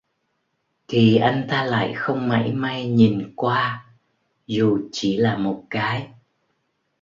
[0.87, 3.85] Thì anh ta lại không mảy may nhìn qua
[4.47, 6.07] dù chỉ là một cái